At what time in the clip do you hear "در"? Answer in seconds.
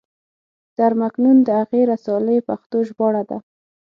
0.79-0.91